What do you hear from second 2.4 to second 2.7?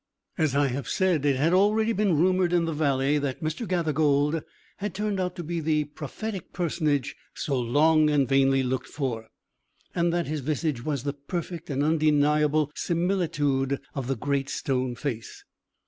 in